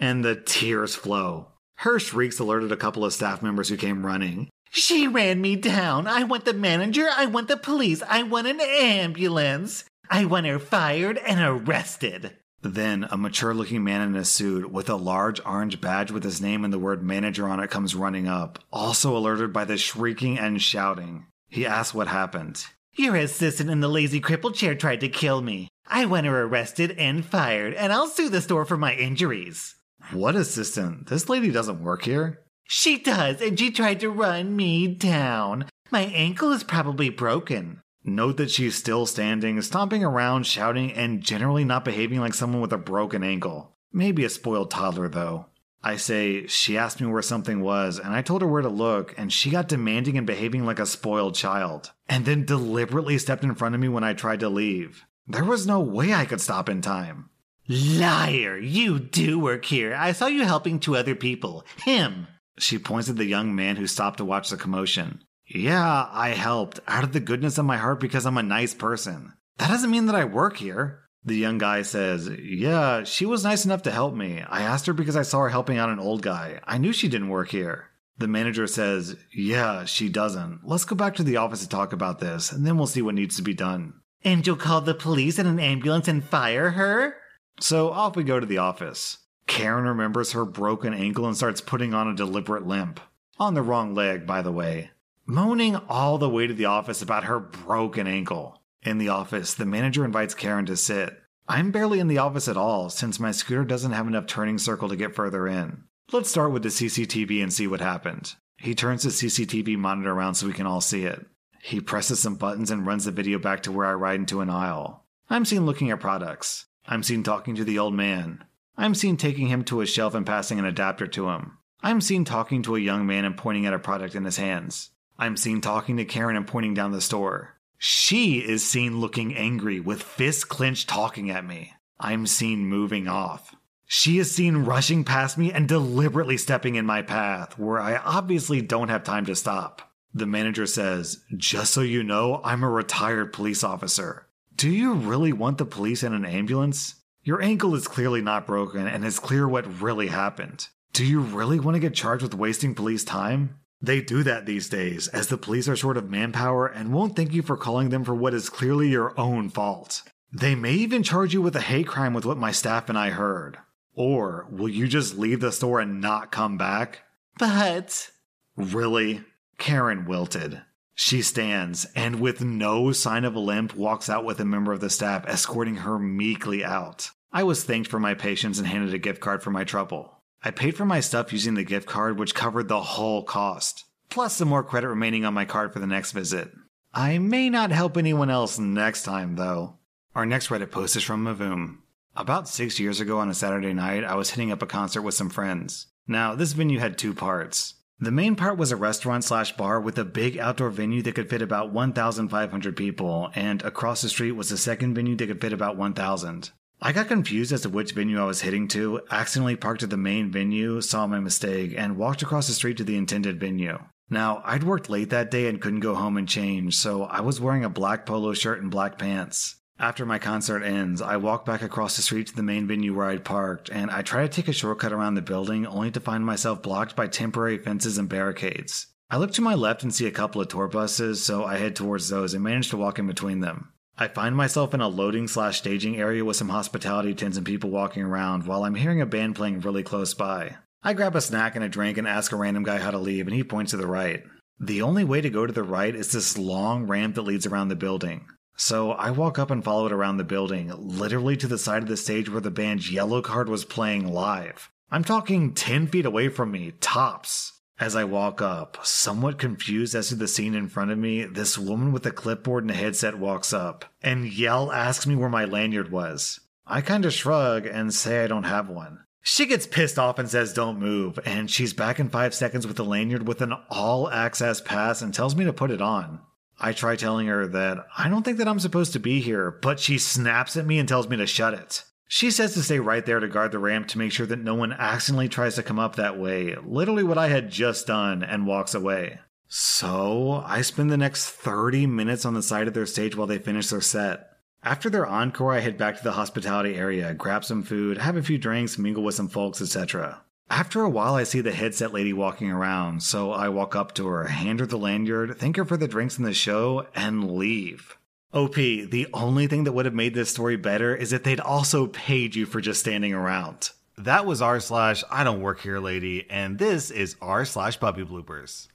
And 0.00 0.24
the 0.24 0.36
tears 0.36 0.94
flow. 0.94 1.48
Her 1.76 1.98
shrieks 1.98 2.38
alerted 2.38 2.72
a 2.72 2.76
couple 2.76 3.04
of 3.04 3.12
staff 3.12 3.42
members 3.42 3.68
who 3.68 3.76
came 3.76 4.06
running. 4.06 4.48
She 4.70 5.06
ran 5.06 5.40
me 5.40 5.56
down. 5.56 6.06
I 6.06 6.24
want 6.24 6.44
the 6.44 6.54
manager. 6.54 7.08
I 7.14 7.26
want 7.26 7.48
the 7.48 7.56
police. 7.56 8.02
I 8.08 8.22
want 8.22 8.46
an 8.46 8.60
ambulance. 8.60 9.84
I 10.10 10.24
want 10.24 10.46
her 10.46 10.58
fired 10.58 11.18
and 11.18 11.40
arrested. 11.40 12.36
Then 12.68 13.06
a 13.10 13.16
mature 13.16 13.54
looking 13.54 13.84
man 13.84 14.00
in 14.00 14.16
a 14.16 14.24
suit 14.24 14.72
with 14.72 14.90
a 14.90 14.96
large 14.96 15.40
orange 15.46 15.80
badge 15.80 16.10
with 16.10 16.24
his 16.24 16.40
name 16.40 16.64
and 16.64 16.72
the 16.72 16.80
word 16.80 17.00
manager 17.00 17.48
on 17.48 17.60
it 17.60 17.70
comes 17.70 17.94
running 17.94 18.26
up, 18.26 18.58
also 18.72 19.16
alerted 19.16 19.52
by 19.52 19.64
the 19.64 19.78
shrieking 19.78 20.36
and 20.36 20.60
shouting. 20.60 21.26
He 21.48 21.64
asks 21.64 21.94
what 21.94 22.08
happened. 22.08 22.66
Your 22.94 23.14
assistant 23.14 23.70
in 23.70 23.78
the 23.80 23.88
lazy 23.88 24.20
cripple 24.20 24.52
chair 24.52 24.74
tried 24.74 25.00
to 25.00 25.08
kill 25.08 25.42
me. 25.42 25.68
I 25.86 26.06
want 26.06 26.26
her 26.26 26.42
arrested 26.42 26.92
and 26.98 27.24
fired, 27.24 27.74
and 27.74 27.92
I'll 27.92 28.08
sue 28.08 28.28
the 28.28 28.40
store 28.40 28.64
for 28.64 28.76
my 28.76 28.94
injuries. 28.94 29.76
What 30.12 30.34
assistant? 30.34 31.06
This 31.06 31.28
lady 31.28 31.52
doesn't 31.52 31.84
work 31.84 32.02
here. 32.02 32.40
She 32.64 32.98
does, 32.98 33.40
and 33.40 33.56
she 33.56 33.70
tried 33.70 34.00
to 34.00 34.10
run 34.10 34.56
me 34.56 34.88
down. 34.88 35.66
My 35.92 36.02
ankle 36.02 36.50
is 36.50 36.64
probably 36.64 37.10
broken. 37.10 37.80
Note 38.08 38.36
that 38.36 38.52
she's 38.52 38.76
still 38.76 39.04
standing, 39.04 39.60
stomping 39.62 40.04
around, 40.04 40.46
shouting, 40.46 40.92
and 40.92 41.20
generally 41.20 41.64
not 41.64 41.84
behaving 41.84 42.20
like 42.20 42.34
someone 42.34 42.60
with 42.60 42.72
a 42.72 42.78
broken 42.78 43.24
ankle. 43.24 43.74
Maybe 43.92 44.24
a 44.24 44.30
spoiled 44.30 44.70
toddler, 44.70 45.08
though. 45.08 45.46
I 45.82 45.96
say, 45.96 46.46
she 46.46 46.78
asked 46.78 47.00
me 47.00 47.08
where 47.08 47.20
something 47.20 47.60
was, 47.60 47.98
and 47.98 48.14
I 48.14 48.22
told 48.22 48.42
her 48.42 48.48
where 48.48 48.62
to 48.62 48.68
look, 48.68 49.12
and 49.18 49.32
she 49.32 49.50
got 49.50 49.66
demanding 49.66 50.16
and 50.16 50.26
behaving 50.26 50.64
like 50.64 50.78
a 50.78 50.86
spoiled 50.86 51.34
child, 51.34 51.90
and 52.08 52.24
then 52.24 52.44
deliberately 52.44 53.18
stepped 53.18 53.42
in 53.42 53.56
front 53.56 53.74
of 53.74 53.80
me 53.80 53.88
when 53.88 54.04
I 54.04 54.12
tried 54.12 54.40
to 54.40 54.48
leave. 54.48 55.04
There 55.26 55.44
was 55.44 55.66
no 55.66 55.80
way 55.80 56.14
I 56.14 56.26
could 56.26 56.40
stop 56.40 56.68
in 56.68 56.82
time. 56.82 57.30
Liar! 57.68 58.56
You 58.56 59.00
do 59.00 59.40
work 59.40 59.64
here. 59.64 59.96
I 59.96 60.12
saw 60.12 60.26
you 60.26 60.44
helping 60.44 60.78
two 60.78 60.94
other 60.94 61.16
people. 61.16 61.64
Him. 61.84 62.28
She 62.58 62.78
points 62.78 63.10
at 63.10 63.16
the 63.16 63.24
young 63.24 63.56
man 63.56 63.74
who 63.74 63.88
stopped 63.88 64.18
to 64.18 64.24
watch 64.24 64.50
the 64.50 64.56
commotion. 64.56 65.22
Yeah, 65.46 66.08
I 66.10 66.30
helped, 66.30 66.80
out 66.88 67.04
of 67.04 67.12
the 67.12 67.20
goodness 67.20 67.58
of 67.58 67.64
my 67.64 67.76
heart 67.76 68.00
because 68.00 68.26
I'm 68.26 68.38
a 68.38 68.42
nice 68.42 68.74
person. 68.74 69.32
That 69.58 69.68
doesn't 69.68 69.90
mean 69.90 70.06
that 70.06 70.14
I 70.14 70.24
work 70.24 70.56
here. 70.56 71.04
The 71.24 71.36
young 71.36 71.58
guy 71.58 71.82
says, 71.82 72.28
Yeah, 72.42 73.04
she 73.04 73.26
was 73.26 73.44
nice 73.44 73.64
enough 73.64 73.82
to 73.82 73.90
help 73.90 74.14
me. 74.14 74.42
I 74.48 74.62
asked 74.62 74.86
her 74.86 74.92
because 74.92 75.16
I 75.16 75.22
saw 75.22 75.40
her 75.40 75.48
helping 75.48 75.78
out 75.78 75.88
an 75.88 75.98
old 75.98 76.22
guy. 76.22 76.60
I 76.64 76.78
knew 76.78 76.92
she 76.92 77.08
didn't 77.08 77.30
work 77.30 77.48
here. 77.50 77.88
The 78.18 78.28
manager 78.28 78.66
says, 78.66 79.16
Yeah, 79.34 79.84
she 79.84 80.08
doesn't. 80.08 80.60
Let's 80.64 80.84
go 80.84 80.96
back 80.96 81.16
to 81.16 81.22
the 81.22 81.36
office 81.36 81.60
to 81.60 81.68
talk 81.68 81.92
about 81.92 82.20
this, 82.20 82.52
and 82.52 82.66
then 82.66 82.76
we'll 82.76 82.86
see 82.86 83.02
what 83.02 83.14
needs 83.14 83.36
to 83.36 83.42
be 83.42 83.54
done. 83.54 83.94
And 84.24 84.46
you'll 84.46 84.56
call 84.56 84.80
the 84.80 84.94
police 84.94 85.38
and 85.38 85.48
an 85.48 85.60
ambulance 85.60 86.08
and 86.08 86.24
fire 86.24 86.70
her? 86.70 87.16
So 87.60 87.90
off 87.90 88.16
we 88.16 88.24
go 88.24 88.40
to 88.40 88.46
the 88.46 88.58
office. 88.58 89.18
Karen 89.46 89.84
remembers 89.84 90.32
her 90.32 90.44
broken 90.44 90.92
ankle 90.92 91.26
and 91.26 91.36
starts 91.36 91.60
putting 91.60 91.94
on 91.94 92.08
a 92.08 92.16
deliberate 92.16 92.66
limp. 92.66 93.00
On 93.38 93.54
the 93.54 93.62
wrong 93.62 93.94
leg, 93.94 94.26
by 94.26 94.42
the 94.42 94.52
way. 94.52 94.90
Moaning 95.28 95.74
all 95.88 96.18
the 96.18 96.28
way 96.28 96.46
to 96.46 96.54
the 96.54 96.66
office 96.66 97.02
about 97.02 97.24
her 97.24 97.40
broken 97.40 98.06
ankle. 98.06 98.62
In 98.84 98.98
the 98.98 99.08
office, 99.08 99.54
the 99.54 99.66
manager 99.66 100.04
invites 100.04 100.36
Karen 100.36 100.66
to 100.66 100.76
sit. 100.76 101.18
I'm 101.48 101.72
barely 101.72 101.98
in 101.98 102.06
the 102.06 102.18
office 102.18 102.46
at 102.46 102.56
all 102.56 102.90
since 102.90 103.18
my 103.18 103.32
scooter 103.32 103.64
doesn't 103.64 103.90
have 103.90 104.06
enough 104.06 104.26
turning 104.26 104.56
circle 104.56 104.88
to 104.88 104.94
get 104.94 105.16
further 105.16 105.48
in. 105.48 105.82
Let's 106.12 106.30
start 106.30 106.52
with 106.52 106.62
the 106.62 106.68
CCTV 106.68 107.42
and 107.42 107.52
see 107.52 107.66
what 107.66 107.80
happened. 107.80 108.36
He 108.56 108.76
turns 108.76 109.02
the 109.02 109.08
CCTV 109.08 109.76
monitor 109.76 110.12
around 110.12 110.36
so 110.36 110.46
we 110.46 110.52
can 110.52 110.66
all 110.66 110.80
see 110.80 111.04
it. 111.04 111.26
He 111.60 111.80
presses 111.80 112.20
some 112.20 112.36
buttons 112.36 112.70
and 112.70 112.86
runs 112.86 113.04
the 113.04 113.10
video 113.10 113.40
back 113.40 113.64
to 113.64 113.72
where 113.72 113.86
I 113.86 113.94
ride 113.94 114.20
into 114.20 114.42
an 114.42 114.48
aisle. 114.48 115.06
I'm 115.28 115.44
seen 115.44 115.66
looking 115.66 115.90
at 115.90 115.98
products. 115.98 116.66
I'm 116.86 117.02
seen 117.02 117.24
talking 117.24 117.56
to 117.56 117.64
the 117.64 117.80
old 117.80 117.94
man. 117.94 118.44
I'm 118.76 118.94
seen 118.94 119.16
taking 119.16 119.48
him 119.48 119.64
to 119.64 119.80
a 119.80 119.86
shelf 119.86 120.14
and 120.14 120.24
passing 120.24 120.60
an 120.60 120.64
adapter 120.64 121.08
to 121.08 121.30
him. 121.30 121.58
I'm 121.82 122.00
seen 122.00 122.24
talking 122.24 122.62
to 122.62 122.76
a 122.76 122.80
young 122.80 123.08
man 123.08 123.24
and 123.24 123.36
pointing 123.36 123.66
at 123.66 123.74
a 123.74 123.80
product 123.80 124.14
in 124.14 124.24
his 124.24 124.36
hands. 124.36 124.90
I'm 125.18 125.36
seen 125.36 125.60
talking 125.60 125.96
to 125.96 126.04
Karen 126.04 126.36
and 126.36 126.46
pointing 126.46 126.74
down 126.74 126.92
the 126.92 127.00
store. 127.00 127.54
She 127.78 128.38
is 128.38 128.66
seen 128.66 129.00
looking 129.00 129.34
angry 129.34 129.80
with 129.80 130.02
fists 130.02 130.44
clenched 130.44 130.88
talking 130.88 131.30
at 131.30 131.46
me. 131.46 131.72
I'm 131.98 132.26
seen 132.26 132.66
moving 132.66 133.08
off. 133.08 133.54
She 133.86 134.18
is 134.18 134.34
seen 134.34 134.58
rushing 134.58 135.04
past 135.04 135.38
me 135.38 135.52
and 135.52 135.68
deliberately 135.68 136.36
stepping 136.36 136.74
in 136.74 136.84
my 136.84 137.02
path 137.02 137.58
where 137.58 137.80
I 137.80 137.96
obviously 137.96 138.60
don't 138.60 138.88
have 138.88 139.04
time 139.04 139.24
to 139.26 139.36
stop. 139.36 139.92
The 140.12 140.26
manager 140.26 140.66
says, 140.66 141.22
Just 141.36 141.72
so 141.72 141.82
you 141.82 142.02
know, 142.02 142.40
I'm 142.44 142.62
a 142.62 142.68
retired 142.68 143.32
police 143.32 143.62
officer. 143.62 144.26
Do 144.54 144.68
you 144.68 144.94
really 144.94 145.32
want 145.32 145.58
the 145.58 145.64
police 145.64 146.02
and 146.02 146.14
an 146.14 146.24
ambulance? 146.24 146.96
Your 147.22 147.42
ankle 147.42 147.74
is 147.74 147.88
clearly 147.88 148.22
not 148.22 148.46
broken, 148.46 148.86
and 148.86 149.04
it's 149.04 149.18
clear 149.18 149.48
what 149.48 149.80
really 149.80 150.08
happened. 150.08 150.68
Do 150.92 151.04
you 151.04 151.20
really 151.20 151.60
want 151.60 151.74
to 151.74 151.80
get 151.80 151.94
charged 151.94 152.22
with 152.22 152.34
wasting 152.34 152.74
police 152.74 153.04
time? 153.04 153.58
They 153.80 154.00
do 154.00 154.22
that 154.22 154.46
these 154.46 154.68
days, 154.68 155.08
as 155.08 155.28
the 155.28 155.36
police 155.36 155.68
are 155.68 155.76
short 155.76 155.96
of 155.96 156.10
manpower 156.10 156.66
and 156.66 156.92
won't 156.92 157.14
thank 157.14 157.32
you 157.32 157.42
for 157.42 157.56
calling 157.56 157.90
them 157.90 158.04
for 158.04 158.14
what 158.14 158.34
is 158.34 158.48
clearly 158.48 158.88
your 158.88 159.18
own 159.18 159.50
fault. 159.50 160.02
They 160.32 160.54
may 160.54 160.72
even 160.72 161.02
charge 161.02 161.34
you 161.34 161.42
with 161.42 161.56
a 161.56 161.60
hate 161.60 161.86
crime 161.86 162.14
with 162.14 162.24
what 162.24 162.38
my 162.38 162.52
staff 162.52 162.88
and 162.88 162.98
I 162.98 163.10
heard. 163.10 163.58
Or 163.94 164.46
will 164.50 164.68
you 164.68 164.88
just 164.88 165.16
leave 165.16 165.40
the 165.40 165.52
store 165.52 165.80
and 165.80 166.00
not 166.00 166.32
come 166.32 166.56
back? 166.56 167.02
But. 167.38 168.10
Really? 168.56 169.22
Karen 169.58 170.06
wilted. 170.06 170.62
She 170.94 171.20
stands 171.20 171.86
and, 171.94 172.20
with 172.20 172.40
no 172.40 172.92
sign 172.92 173.24
of 173.24 173.34
a 173.34 173.40
limp, 173.40 173.74
walks 173.74 174.08
out 174.08 174.24
with 174.24 174.40
a 174.40 174.46
member 174.46 174.72
of 174.72 174.80
the 174.80 174.90
staff 174.90 175.26
escorting 175.26 175.76
her 175.76 175.98
meekly 175.98 176.64
out. 176.64 177.10
I 177.32 177.42
was 177.42 177.64
thanked 177.64 177.90
for 177.90 178.00
my 178.00 178.14
patience 178.14 178.58
and 178.58 178.66
handed 178.66 178.94
a 178.94 178.98
gift 178.98 179.20
card 179.20 179.42
for 179.42 179.50
my 179.50 179.64
trouble. 179.64 180.15
I 180.46 180.52
paid 180.52 180.76
for 180.76 180.84
my 180.84 181.00
stuff 181.00 181.32
using 181.32 181.54
the 181.54 181.64
gift 181.64 181.88
card, 181.88 182.20
which 182.20 182.32
covered 182.32 182.68
the 182.68 182.80
whole 182.80 183.24
cost, 183.24 183.84
plus 184.10 184.36
some 184.36 184.46
more 184.46 184.62
credit 184.62 184.86
remaining 184.86 185.24
on 185.24 185.34
my 185.34 185.44
card 185.44 185.72
for 185.72 185.80
the 185.80 185.88
next 185.88 186.12
visit. 186.12 186.52
I 186.94 187.18
may 187.18 187.50
not 187.50 187.72
help 187.72 187.96
anyone 187.96 188.30
else 188.30 188.56
next 188.56 189.02
time, 189.02 189.34
though. 189.34 189.78
Our 190.14 190.24
next 190.24 190.46
Reddit 190.46 190.70
post 190.70 190.94
is 190.94 191.02
from 191.02 191.24
Mavoom. 191.24 191.78
About 192.14 192.46
six 192.46 192.78
years 192.78 193.00
ago 193.00 193.18
on 193.18 193.28
a 193.28 193.34
Saturday 193.34 193.74
night, 193.74 194.04
I 194.04 194.14
was 194.14 194.30
hitting 194.30 194.52
up 194.52 194.62
a 194.62 194.66
concert 194.66 195.02
with 195.02 195.14
some 195.14 195.30
friends. 195.30 195.88
Now, 196.06 196.36
this 196.36 196.52
venue 196.52 196.78
had 196.78 196.96
two 196.96 197.12
parts. 197.12 197.74
The 197.98 198.12
main 198.12 198.36
part 198.36 198.56
was 198.56 198.70
a 198.70 198.76
restaurant 198.76 199.24
slash 199.24 199.56
bar 199.56 199.80
with 199.80 199.98
a 199.98 200.04
big 200.04 200.38
outdoor 200.38 200.70
venue 200.70 201.02
that 201.02 201.16
could 201.16 201.28
fit 201.28 201.42
about 201.42 201.72
1,500 201.72 202.76
people, 202.76 203.32
and 203.34 203.64
across 203.64 204.00
the 204.00 204.08
street 204.08 204.32
was 204.32 204.52
a 204.52 204.58
second 204.58 204.94
venue 204.94 205.16
that 205.16 205.26
could 205.26 205.40
fit 205.40 205.52
about 205.52 205.76
1,000. 205.76 206.52
I 206.80 206.92
got 206.92 207.08
confused 207.08 207.52
as 207.52 207.62
to 207.62 207.68
which 207.68 207.92
venue 207.92 208.20
I 208.20 208.24
was 208.24 208.42
heading 208.42 208.68
to, 208.68 209.00
accidentally 209.10 209.56
parked 209.56 209.82
at 209.82 209.90
the 209.90 209.96
main 209.96 210.30
venue, 210.30 210.80
saw 210.80 211.06
my 211.06 211.20
mistake, 211.20 211.74
and 211.76 211.96
walked 211.96 212.22
across 212.22 212.46
the 212.46 212.52
street 212.52 212.76
to 212.76 212.84
the 212.84 212.96
intended 212.96 213.40
venue. 213.40 213.78
Now, 214.10 214.42
I'd 214.44 214.62
worked 214.62 214.90
late 214.90 215.10
that 215.10 215.30
day 215.30 215.48
and 215.48 215.60
couldn't 215.60 215.80
go 215.80 215.94
home 215.94 216.16
and 216.16 216.28
change, 216.28 216.76
so 216.76 217.04
I 217.04 217.22
was 217.22 217.40
wearing 217.40 217.64
a 217.64 217.70
black 217.70 218.06
polo 218.06 218.34
shirt 218.34 218.60
and 218.60 218.70
black 218.70 218.98
pants. 218.98 219.56
After 219.78 220.06
my 220.06 220.18
concert 220.18 220.62
ends, 220.62 221.02
I 221.02 221.16
walk 221.16 221.44
back 221.44 221.60
across 221.60 221.96
the 221.96 222.02
street 222.02 222.28
to 222.28 222.36
the 222.36 222.42
main 222.42 222.66
venue 222.66 222.94
where 222.94 223.06
I'd 223.06 223.24
parked, 223.24 223.68
and 223.68 223.90
I 223.90 224.02
try 224.02 224.22
to 224.22 224.28
take 224.28 224.48
a 224.48 224.52
shortcut 224.52 224.92
around 224.92 225.14
the 225.14 225.22
building 225.22 225.66
only 225.66 225.90
to 225.90 226.00
find 226.00 226.24
myself 226.24 226.62
blocked 226.62 226.94
by 226.94 227.08
temporary 227.08 227.58
fences 227.58 227.98
and 227.98 228.08
barricades. 228.08 228.86
I 229.10 229.18
look 229.18 229.32
to 229.32 229.42
my 229.42 229.54
left 229.54 229.82
and 229.82 229.94
see 229.94 230.06
a 230.06 230.12
couple 230.12 230.40
of 230.40 230.48
tour 230.48 230.68
buses, 230.68 231.24
so 231.24 231.44
I 231.44 231.58
head 231.58 231.76
towards 231.76 232.08
those 232.08 232.32
and 232.32 232.42
manage 232.42 232.70
to 232.70 232.76
walk 232.76 232.98
in 232.98 233.06
between 233.06 233.40
them. 233.40 233.72
I 233.98 234.08
find 234.08 234.36
myself 234.36 234.74
in 234.74 234.82
a 234.82 234.88
loading 234.88 235.26
slash 235.26 235.56
staging 235.56 235.96
area 235.96 236.22
with 236.22 236.36
some 236.36 236.50
hospitality 236.50 237.14
tents 237.14 237.38
and 237.38 237.46
people 237.46 237.70
walking 237.70 238.02
around 238.02 238.46
while 238.46 238.64
I'm 238.64 238.74
hearing 238.74 239.00
a 239.00 239.06
band 239.06 239.36
playing 239.36 239.60
really 239.60 239.82
close 239.82 240.12
by. 240.12 240.56
I 240.82 240.92
grab 240.92 241.16
a 241.16 241.22
snack 241.22 241.56
and 241.56 241.64
a 241.64 241.68
drink 241.68 241.96
and 241.96 242.06
ask 242.06 242.30
a 242.30 242.36
random 242.36 242.62
guy 242.62 242.76
how 242.76 242.90
to 242.90 242.98
leave, 242.98 243.26
and 243.26 243.34
he 243.34 243.42
points 243.42 243.70
to 243.70 243.78
the 243.78 243.86
right. 243.86 244.22
The 244.60 244.82
only 244.82 245.02
way 245.02 245.22
to 245.22 245.30
go 245.30 245.46
to 245.46 245.52
the 245.52 245.62
right 245.62 245.94
is 245.94 246.12
this 246.12 246.36
long 246.36 246.86
ramp 246.86 247.14
that 247.14 247.22
leads 247.22 247.46
around 247.46 247.68
the 247.68 247.74
building. 247.76 248.26
So 248.54 248.92
I 248.92 249.12
walk 249.12 249.38
up 249.38 249.50
and 249.50 249.64
follow 249.64 249.86
it 249.86 249.92
around 249.92 250.18
the 250.18 250.24
building, 250.24 250.70
literally 250.76 251.36
to 251.38 251.48
the 251.48 251.58
side 251.58 251.82
of 251.82 251.88
the 251.88 251.96
stage 251.96 252.30
where 252.30 252.42
the 252.42 252.50
band's 252.50 252.90
Yellowcard 252.90 253.46
was 253.46 253.64
playing 253.64 254.12
live. 254.12 254.70
I'm 254.90 255.04
talking 255.04 255.54
10 255.54 255.86
feet 255.86 256.04
away 256.04 256.28
from 256.28 256.50
me, 256.50 256.72
tops. 256.80 257.55
As 257.78 257.94
I 257.94 258.04
walk 258.04 258.40
up, 258.40 258.78
somewhat 258.82 259.38
confused 259.38 259.94
as 259.94 260.08
to 260.08 260.14
the 260.14 260.26
scene 260.26 260.54
in 260.54 260.68
front 260.68 260.90
of 260.90 260.98
me, 260.98 261.24
this 261.24 261.58
woman 261.58 261.92
with 261.92 262.06
a 262.06 262.10
clipboard 262.10 262.64
and 262.64 262.70
a 262.70 262.74
headset 262.74 263.18
walks 263.18 263.52
up, 263.52 263.84
and 264.02 264.32
Yell 264.32 264.72
asks 264.72 265.06
me 265.06 265.14
where 265.14 265.28
my 265.28 265.44
lanyard 265.44 265.90
was. 265.90 266.40
I 266.66 266.80
kinda 266.80 267.10
shrug 267.10 267.66
and 267.66 267.92
say 267.92 268.24
I 268.24 268.28
don't 268.28 268.44
have 268.44 268.70
one. 268.70 269.00
She 269.20 269.44
gets 269.44 269.66
pissed 269.66 269.98
off 269.98 270.18
and 270.18 270.30
says 270.30 270.54
don't 270.54 270.80
move, 270.80 271.18
and 271.26 271.50
she's 271.50 271.74
back 271.74 272.00
in 272.00 272.08
five 272.08 272.32
seconds 272.32 272.66
with 272.66 272.76
the 272.76 272.84
lanyard 272.84 273.28
with 273.28 273.42
an 273.42 273.52
all 273.68 274.08
access 274.08 274.60
pass 274.60 275.02
and 275.02 275.12
tells 275.12 275.36
me 275.36 275.44
to 275.44 275.52
put 275.52 275.70
it 275.70 275.82
on. 275.82 276.20
I 276.58 276.72
try 276.72 276.96
telling 276.96 277.26
her 277.26 277.46
that 277.46 277.86
I 277.98 278.08
don't 278.08 278.22
think 278.22 278.38
that 278.38 278.48
I'm 278.48 278.60
supposed 278.60 278.94
to 278.94 278.98
be 278.98 279.20
here, 279.20 279.50
but 279.50 279.80
she 279.80 279.98
snaps 279.98 280.56
at 280.56 280.64
me 280.64 280.78
and 280.78 280.88
tells 280.88 281.08
me 281.08 281.18
to 281.18 281.26
shut 281.26 281.52
it. 281.52 281.84
She 282.08 282.30
says 282.30 282.54
to 282.54 282.62
stay 282.62 282.78
right 282.78 283.04
there 283.04 283.18
to 283.18 283.28
guard 283.28 283.50
the 283.52 283.58
ramp 283.58 283.88
to 283.88 283.98
make 283.98 284.12
sure 284.12 284.26
that 284.26 284.38
no 284.38 284.54
one 284.54 284.72
accidentally 284.72 285.28
tries 285.28 285.56
to 285.56 285.62
come 285.62 285.78
up 285.78 285.96
that 285.96 286.18
way, 286.18 286.54
literally 286.64 287.02
what 287.02 287.18
I 287.18 287.28
had 287.28 287.50
just 287.50 287.88
done, 287.88 288.22
and 288.22 288.46
walks 288.46 288.74
away. 288.74 289.18
So, 289.48 290.42
I 290.46 290.62
spend 290.62 290.90
the 290.90 290.96
next 290.96 291.28
30 291.28 291.86
minutes 291.86 292.24
on 292.24 292.34
the 292.34 292.42
side 292.42 292.68
of 292.68 292.74
their 292.74 292.86
stage 292.86 293.16
while 293.16 293.26
they 293.26 293.38
finish 293.38 293.68
their 293.68 293.80
set. 293.80 294.30
After 294.62 294.90
their 294.90 295.06
encore, 295.06 295.52
I 295.52 295.60
head 295.60 295.78
back 295.78 295.96
to 295.96 296.02
the 296.04 296.12
hospitality 296.12 296.74
area, 296.74 297.14
grab 297.14 297.44
some 297.44 297.62
food, 297.62 297.98
have 297.98 298.16
a 298.16 298.22
few 298.22 298.38
drinks, 298.38 298.78
mingle 298.78 299.04
with 299.04 299.14
some 299.14 299.28
folks, 299.28 299.60
etc. 299.60 300.22
After 300.48 300.82
a 300.82 300.90
while, 300.90 301.14
I 301.14 301.24
see 301.24 301.40
the 301.40 301.52
headset 301.52 301.92
lady 301.92 302.12
walking 302.12 302.50
around, 302.50 303.02
so 303.02 303.32
I 303.32 303.48
walk 303.48 303.74
up 303.74 303.94
to 303.94 304.06
her, 304.06 304.24
hand 304.24 304.60
her 304.60 304.66
the 304.66 304.78
lanyard, 304.78 305.38
thank 305.38 305.56
her 305.56 305.64
for 305.64 305.76
the 305.76 305.88
drinks 305.88 306.18
in 306.18 306.24
the 306.24 306.34
show, 306.34 306.86
and 306.94 307.30
leave. 307.32 307.96
OP, 308.36 308.54
the 308.54 309.06
only 309.14 309.46
thing 309.46 309.64
that 309.64 309.72
would 309.72 309.86
have 309.86 309.94
made 309.94 310.12
this 310.12 310.28
story 310.28 310.56
better 310.56 310.94
is 310.94 311.14
if 311.14 311.22
they'd 311.22 311.40
also 311.40 311.86
paid 311.86 312.34
you 312.34 312.44
for 312.44 312.60
just 312.60 312.80
standing 312.80 313.14
around. 313.14 313.70
That 313.96 314.26
was 314.26 314.42
r 314.42 314.60
slash 314.60 315.02
I 315.10 315.24
don't 315.24 315.40
work 315.40 315.60
here 315.60 315.78
lady, 315.80 316.26
and 316.28 316.58
this 316.58 316.90
is 316.90 317.16
r 317.22 317.46
slash 317.46 317.80
puppy 317.80 318.04
bloopers. 318.04 318.68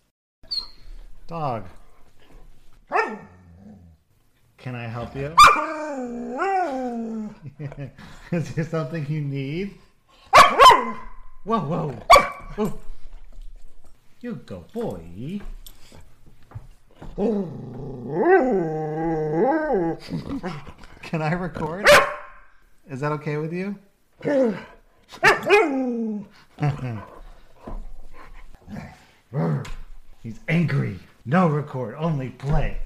Dog. 1.28 1.66
Can 4.58 4.74
I 4.76 4.88
help 4.88 5.16
you? 5.16 5.36
is 8.32 8.56
there 8.56 8.66
something 8.66 9.06
you 9.08 9.22
need? 9.22 9.76
Whoa, 11.44 11.60
whoa. 11.60 11.90
whoa. 12.56 12.80
You 14.22 14.36
go, 14.36 14.66
boy. 14.74 15.40
Can 17.18 17.52
I 21.22 21.34
record? 21.34 21.86
Is 22.90 23.02
that 23.02 23.12
okay 23.12 23.36
with 23.38 23.52
you? 23.52 23.76
He's 30.24 30.40
angry. 30.48 31.00
No 31.26 31.50
record, 31.50 31.96
only 31.98 32.30
play. 32.30 32.78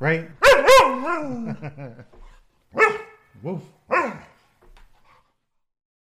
Right? 0.00 0.28
Woof. 3.42 3.62